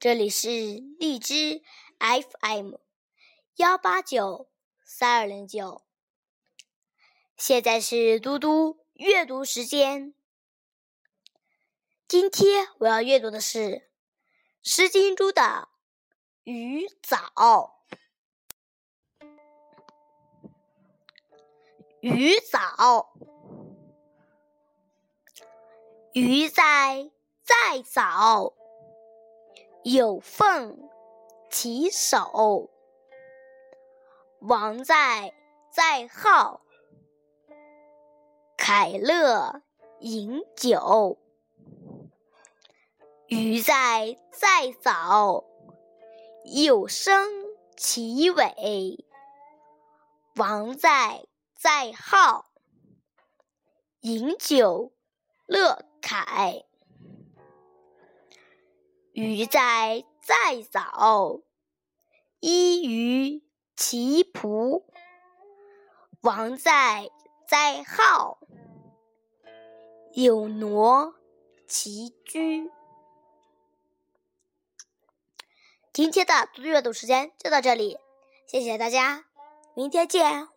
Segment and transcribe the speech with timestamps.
[0.00, 0.48] 这里是
[1.00, 1.60] 荔枝
[1.98, 2.74] FM
[3.56, 4.48] 幺八九
[4.84, 5.82] 三二零九。
[7.36, 10.14] 现在是嘟嘟阅读时间。
[12.06, 13.58] 今天我要阅读的是
[14.62, 15.42] 《诗经》中的
[16.44, 17.16] 《鱼藻》。
[22.00, 23.16] 鱼藻，
[26.12, 27.10] 鱼在
[27.42, 28.54] 在藻。
[29.82, 30.90] 有凤
[31.50, 32.68] 其首，
[34.40, 35.32] 王在
[35.70, 36.62] 在号，
[38.56, 39.62] 凯乐
[40.00, 41.18] 饮酒。
[43.28, 45.44] 鱼在在藻，
[46.44, 47.28] 有声
[47.76, 49.04] 其尾。
[50.36, 52.46] 王在在号，
[54.00, 54.92] 饮酒
[55.46, 56.64] 乐凯。
[59.18, 61.40] 鱼在在藻，
[62.38, 63.42] 依于
[63.74, 64.84] 其仆；
[66.20, 67.10] 王在
[67.48, 68.38] 在号，
[70.12, 71.16] 有挪
[71.66, 72.70] 其居。
[75.92, 77.98] 今天的读阅读时间就到这里，
[78.46, 79.24] 谢谢大家，
[79.74, 80.48] 明天见。